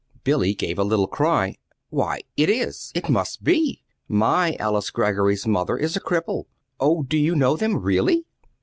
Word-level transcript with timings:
Billy 0.23 0.55
gave 0.55 0.79
a 0.79 0.83
little 0.83 1.05
cry. 1.05 1.57
"Why, 1.91 2.21
it 2.35 2.49
is 2.49 2.91
it 2.95 3.07
must 3.07 3.43
be! 3.43 3.83
My 4.07 4.55
Alice 4.55 4.89
Greggory's 4.89 5.45
mother 5.45 5.77
is 5.77 5.95
a 5.95 6.01
cripple. 6.01 6.45
Oh, 6.79 7.03
do 7.03 7.19
you 7.19 7.35
know 7.35 7.55
them, 7.55 7.77
really?" 7.77 8.25